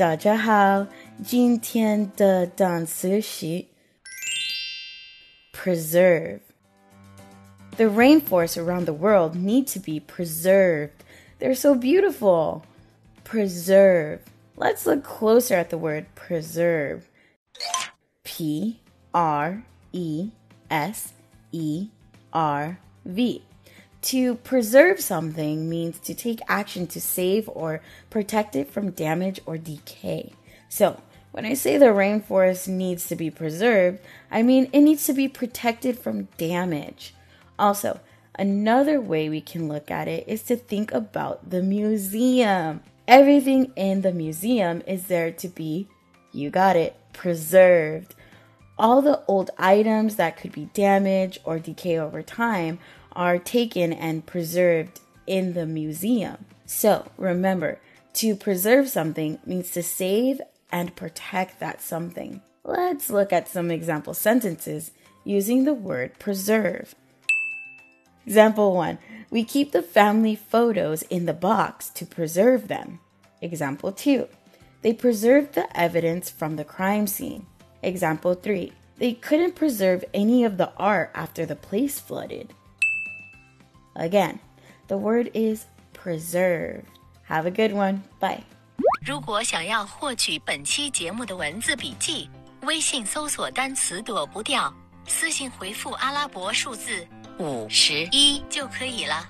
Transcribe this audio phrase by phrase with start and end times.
[0.00, 0.86] 大家好，
[1.24, 3.64] 今天的单词是
[5.52, 6.40] preserve.
[7.76, 11.04] The rainforests around the world need to be preserved.
[11.38, 12.62] They're so beautiful.
[13.24, 14.20] Preserve.
[14.56, 17.02] Let's look closer at the word preserve.
[18.22, 18.80] P
[19.12, 19.62] R
[19.92, 20.30] E
[20.70, 21.12] S
[21.52, 21.88] E
[22.32, 23.42] R V.
[24.03, 29.57] To preserve something means to take action to save or protect it from damage or
[29.57, 30.33] decay.
[30.69, 31.01] So,
[31.31, 35.27] when I say the rainforest needs to be preserved, I mean it needs to be
[35.27, 37.13] protected from damage.
[37.59, 37.99] Also,
[38.35, 42.81] another way we can look at it is to think about the museum.
[43.07, 45.87] Everything in the museum is there to be,
[46.31, 48.15] you got it, preserved.
[48.77, 52.79] All the old items that could be damaged or decay over time
[53.11, 56.45] are taken and preserved in the museum.
[56.65, 57.79] So remember,
[58.13, 60.41] to preserve something means to save
[60.71, 62.41] and protect that something.
[62.63, 64.91] Let's look at some example sentences
[65.23, 66.95] using the word preserve.
[68.25, 68.97] Example 1
[69.29, 72.99] We keep the family photos in the box to preserve them.
[73.41, 74.27] Example 2
[74.81, 77.47] They preserved the evidence from the crime scene.
[77.82, 82.48] Example 3 They couldn't preserve any of the art after the place flooded.
[83.94, 84.38] Again,
[84.88, 86.84] the word is preserve.
[87.28, 88.02] Have a good one.
[88.20, 88.44] Bye.
[89.04, 92.28] 如果想要获取本期节目的文字笔记，
[92.62, 94.72] 微信搜索单词“躲不掉”，
[95.06, 97.06] 私信回复阿拉伯数字
[97.38, 99.28] 五十一就可以了。